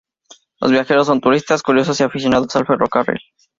[0.59, 3.19] Los viajeros son turistas, curiosos y aficionados al ferrocarril.